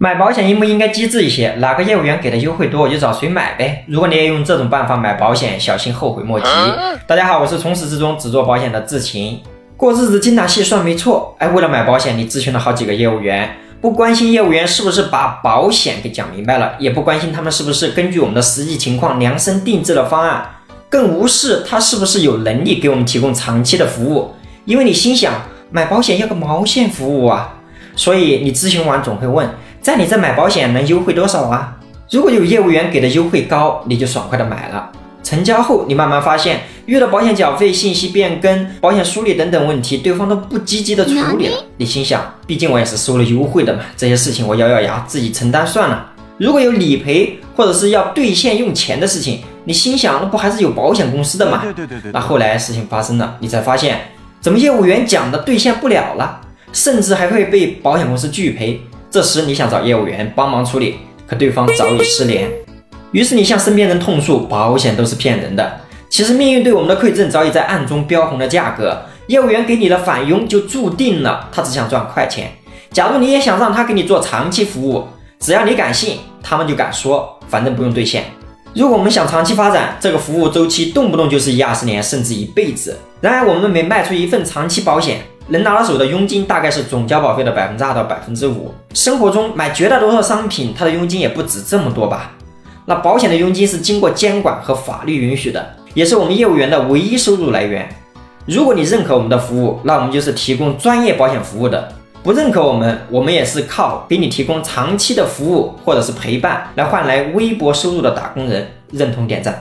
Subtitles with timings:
[0.00, 1.52] 买保险应不应该机智一些？
[1.58, 3.84] 哪个业务员给的优惠多，我就找谁买呗。
[3.88, 6.46] 如果你也用这种办法买保险，小心后悔莫及。
[7.04, 9.42] 大家好，我是从始至终只做保险的志勤。
[9.76, 20.48] 过日子精打细算没错，哎，为了买保险，你咨询了好几个业务员，不关心业务员是不是把保险给讲明白了，也不关心他们是不是根据我们的实际情况量身定制了方案，
[20.88, 24.32] 更无视他是不是有能力给我们提供长期的服务。
[24.64, 25.42] 因为你心想
[25.72, 27.56] 买保险要个毛线服务啊，
[27.96, 29.50] 所以你咨询完总会问。
[29.88, 31.74] 在你这买保险能优惠多少啊？
[32.10, 34.92] 如果有业务员给的优惠高，你就爽快的买了。
[35.22, 41.64] 成交后，你慢慢发现遇到保险缴费、信息变更、保险梳理等等问题，对方都不积极的处理了。
[41.78, 46.10] 你心想，毕竟我也是收了优惠的嘛，这些事情我咬咬牙自己承担算了。
[46.36, 51.62] 如果有理赔或者是要兑现用钱的事情，你心想，那不还是有保险公司的嘛？
[51.64, 52.12] 对对对对。
[52.12, 53.98] 那后来事情发生了，你才发现
[54.42, 56.42] 怎么业务员讲的兑现不了了，
[56.74, 58.82] 甚至还会被保险公司拒赔。
[59.10, 62.50] 这时你想找业务员帮忙处理，可对方早已失联。
[63.12, 65.80] 于是你向身边人痛诉保险都是骗人的。
[66.10, 69.00] 其实命运对我们的馈赠早已在暗中标红了价格。
[69.28, 72.50] 业务员给你的返佣就注定了他只想赚快钱。
[72.90, 75.04] 假如你也想让他给你做长期服务，
[75.38, 78.24] 只要你敢信，他们就敢说，反正不用兑现。
[78.74, 82.96] 如果我们想长期发展，这个服务周期动不动就是一二十年，甚至一辈子。
[83.20, 85.20] 然而我们每卖出一份长期保险。
[85.48, 88.72] 能拿到手的佣金大概是总交保费的百分之二到百分之五。
[88.94, 92.32] 生活中买绝大多数商品，它的佣金也不止这么多吧？
[92.84, 97.88] 那保险的佣金是经过监管和法律允许的，也是我们业务员的唯一收入来源。
[98.46, 101.78] 如果你认可我们的服务，那我们就是提供专业保险服务的；
[102.22, 108.66] 不认可我们，我们也是靠给你提供长期的服务或者是陪伴来换来微薄收入的打工人。
[108.90, 109.54] 认同点赞。